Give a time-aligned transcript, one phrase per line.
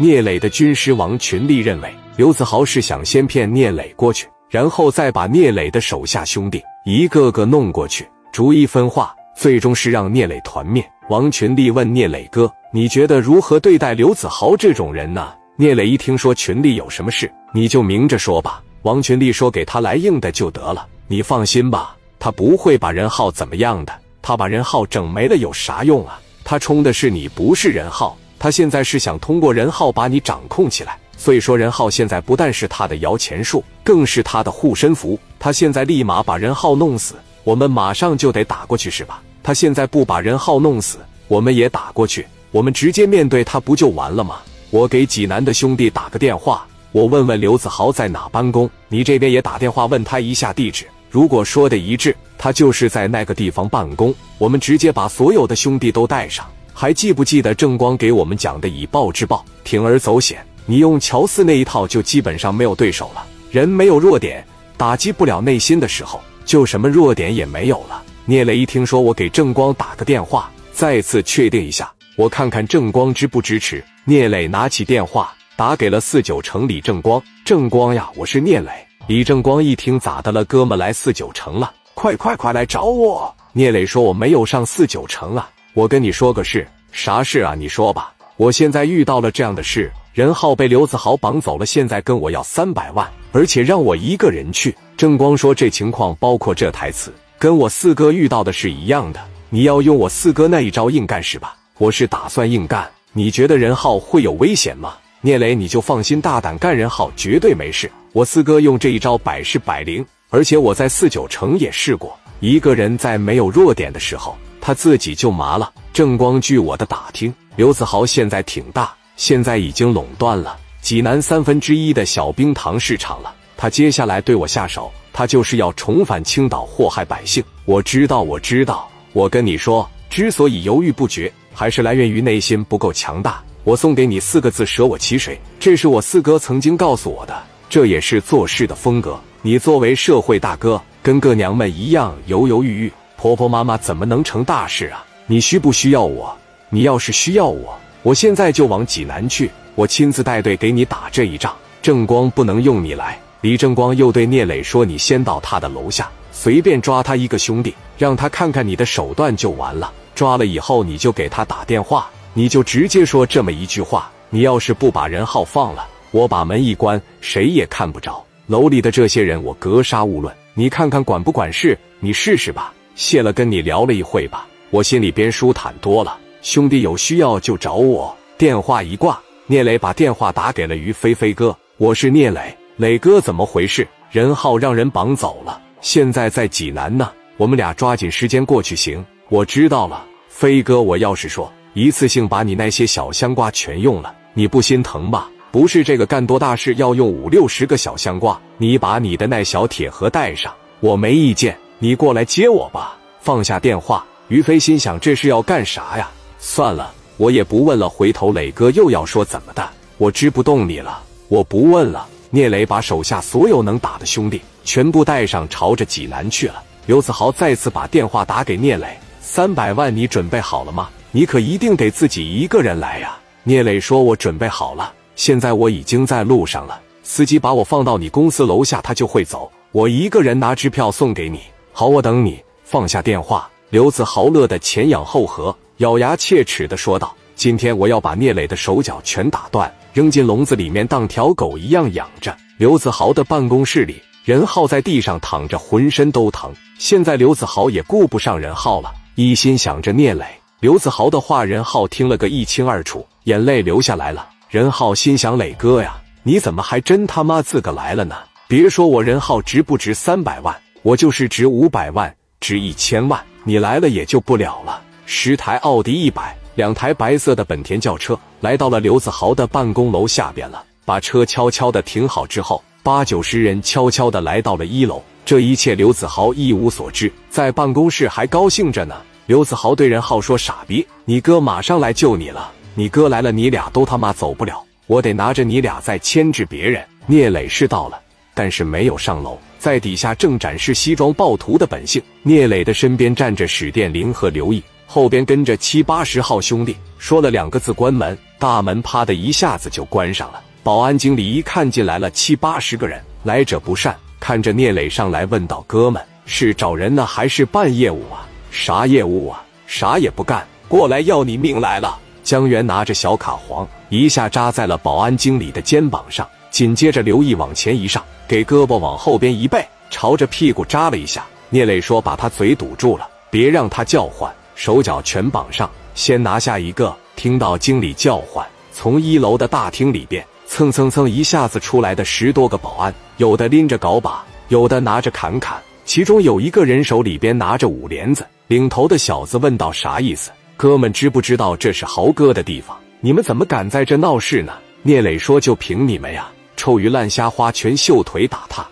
[0.00, 10.88] 聂磊的军师王群力认为，刘子豪是想先骗聂磊过去，然后再把聂磊的手下兄弟一个个弄过去，逐一分化，最终是让聂磊团灭。
[11.08, 18.62] 王群力问聂磊哥：“你觉得如何对待刘子豪这种人呢？”聂磊一听说群力有什么事，你就明着说吧。
[18.82, 23.92] 王群力说：“给他来硬的就得了，你放心吧，他不会把任浩怎么样的。
[24.22, 26.20] 他把任浩整没了有啥用啊？
[26.44, 28.16] 他冲的是你，不是任浩。
[28.38, 30.98] 他现在是想通过任浩把你掌控起来。
[31.16, 35.18] 所以说，任浩现在不但是他的摇钱树，更是他的护身符。
[35.38, 39.20] 他现在立马把任浩弄死，我们马上就得打过去，是吧？
[39.42, 44.36] 他现在不把任浩弄死，我们也打过去，我们直接面对他不就完了吗？
[44.70, 50.86] 我给济南的兄弟打个电话。”我问问刘子豪在哪办公，你这边也打电话问他一下地址。
[51.10, 54.12] 如果说的一致，他就是在那个地方办公。
[54.38, 56.46] 我们直接把所有的兄弟都带上。
[56.80, 60.46] 还记不记得正光给我们讲的以暴制暴，铤而走险？
[60.64, 63.26] 你用乔四那一套，就基本上没有对手了。
[63.50, 68.00] 人没有弱点，打击不了内心的时候，就什么弱点也没有了。
[68.26, 73.82] 聂磊一听说我给正光打个电话，再次确定一下，我看看正光支不支持。
[74.04, 75.34] 聂磊拿起电话。
[75.56, 78.70] 打给了四九城李正光，正光呀，我是聂磊。
[79.08, 83.34] 李正光一听咋的了，哥们来四九城了，快快快来找我。
[83.52, 87.54] 聂磊说我没有上四九城啊，我跟你说个事，啥事啊？
[87.54, 88.12] 你说吧。
[88.36, 94.74] 我现在遇到了这样的事，任浩被刘子豪绑走了，现在跟我要三百万，而且让我一个人去。
[94.96, 99.20] 正光说这情况包括这台词，跟我四哥遇到的是一样的。
[99.50, 101.56] 你要用我四哥那一招硬干是吧？
[101.78, 102.88] 我是打算硬干。
[103.12, 104.94] 你觉得任浩会有危险吗？
[105.20, 107.90] 聂磊，你就放心大胆干，任浩绝对没事。
[108.12, 112.16] 我四哥用这一招百试百灵，而且我在四九城也试过。
[112.38, 114.36] 一个人在没有弱点的时候，
[114.68, 115.72] 他自己就麻了。
[115.94, 123.34] 正光，据我的打听，刘子豪现在挺大，现在已经垄断了济南三分之一的小冰糖市场了。
[123.56, 127.42] 他接下来对我下手，他就是要重返青岛祸害百姓。
[127.64, 128.86] 我知道，我知道。
[129.14, 133.42] 我跟你说，之所以犹豫不决，还是来源于内心不够强大。
[133.64, 135.40] 我送给你四个字：舍我其谁。
[135.58, 139.18] 这是我四哥曾经告诉我的，这也是做事的风格。
[139.40, 145.04] 你作为社会大哥，跟个娘们一样犹犹豫豫，婆婆妈妈怎么能成大事啊？
[145.26, 146.32] 你需不需要我？
[146.70, 151.52] 你要是需要我，我现在就往济南去，我亲自带队给你打这一仗。
[151.82, 153.18] 正光不能用你来。
[153.40, 159.92] 李正光又对聂磊说：“你先到他的楼下，随便抓他一个兄弟，让他看看你的手段就完了。
[160.14, 168.24] 抓了以后，你就给他打电话。”你就直接说这么一句话：你要是不把任浩放了，我把门一关，谁也看不着。
[168.46, 170.32] 楼里的这些人，我格杀勿论。
[170.54, 171.76] 你看看管不管事？
[171.98, 172.72] 你试试吧。
[172.98, 176.18] 谢了，跟你聊了一会吧，我心里边舒坦多了。
[176.42, 178.14] 兄弟有需要就找我。
[178.36, 179.16] 电话一挂，
[179.46, 183.86] 聂磊把电话打给了于飞飞哥：“我是聂磊，磊哥怎么回事？
[184.10, 187.08] 任浩让人绑走了，现在在济南呢。
[187.36, 189.06] 我们俩抓紧时间过去行。
[189.28, 195.30] 我知道了，飞哥，我要是说。”一次性把你那些小香瓜全用了，你不心疼吧？
[195.52, 201.56] 不是这个干多大事要用五六十个小香瓜，你把你的那小铁盒带上，我没意见。
[201.80, 202.96] 你过来接我吧。
[203.20, 206.10] 放下电话，于飞心想这是要干啥呀？
[206.38, 207.88] 算了，我也不问了。
[207.88, 212.06] 回头磊哥又要说怎么的，我支不动你了，我不问了。
[212.30, 216.62] 聂磊把手下所有能打的兄弟全部带上，朝着济南去了。
[216.86, 223.18] 刘子豪再次把电话打给聂磊：“三百万，你准备好了吗？”你可一定得自己一个人来呀！
[223.42, 226.80] 聂磊说：“我准备好了，现在我已经在路上了。
[227.02, 229.50] 司机把我放到你公司楼下，他就会走。
[229.72, 231.40] 我一个人拿支票送给你。
[231.78, 246.52] 好，我等你。”放下电话，刘子豪乐得前仰后合，咬牙切齿的说道：“今天我要把聂磊的手脚全打断，扔进笼子里面当条狗一样养着。”刘子豪的办公室里，任浩在地上躺着，浑身都疼。
[246.80, 250.24] 现在刘子豪也顾不上任浩了，一心想着聂磊。
[250.58, 254.28] 刘子豪的话，任浩听了个一清二楚，眼泪流下来了。
[254.48, 258.16] 任浩心想：磊哥呀，你怎么还真他妈自个来了呢？
[258.48, 260.52] 别说我任浩值不值三百万，
[260.82, 264.80] 我就是值五百万，值一千万，你来了也就不了了。
[265.06, 270.62] 十台奥迪一百，两台白色的本田轿车，来到了刘子豪的办公楼下边了。
[270.84, 275.02] 把车悄悄的停好之后，八九十人悄悄的来到了一楼。
[275.24, 278.96] 这一切刘子豪一无所知，在办公室还高兴着呢。
[279.26, 282.50] 刘子豪对任浩说：“傻逼，你哥马上来救你了。
[282.74, 284.64] 你哥来了，你俩都他妈走不了。
[284.86, 288.00] 我得拿着你俩再牵制别人。”聂磊是到了，
[288.32, 292.02] 但是没有上楼，在底下正展示西装暴徒的本性。
[292.22, 294.62] 聂磊的身边站着史殿林和刘毅。
[294.86, 300.40] 后边跟着七八十号兄弟，说了两个字“关门”，大门啪的一下子就关上了。
[300.62, 308.26] 保安经理一看进来了七八十个人，来者不善，看着聂磊上来问道：“哥们，是找人呢，还是办业务啊？
[308.50, 309.44] 啥业务啊？
[309.66, 321.24] 啥也不干，过来要你命来了！”江源拿着小卡簧，一下扎在了保安经理的肩膀上，紧接着刘毅往前一上，给胳膊往后边一背，朝着屁股扎了一下。
[321.50, 338.24] 聂磊说：“把他嘴堵住了，别让他叫唤，手脚全绑上，先拿下一个。”听到经理叫唤，从一楼的大厅里边蹭蹭蹭一下子出来的十多个保安，有的拎着镐把，有的拿着砍砍，其中有一个人手里边拿着五连子。
[338.46, 342.76] 领头的小子问道：“啥意思？”哥们知不知道这是豪哥的地方？
[343.00, 344.52] 你们怎么敢在这闹事呢？
[344.82, 348.66] 聂磊说：“就凭你们呀，臭鱼烂虾花，全秀腿打他！”